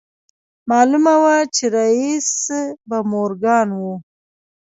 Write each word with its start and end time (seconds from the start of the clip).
معلومه 0.69 1.13
وه 1.23 1.35
چې 1.55 1.65
رييس 1.77 2.29
به 2.89 2.97
مورګان 3.11 3.67
و. 3.79 3.81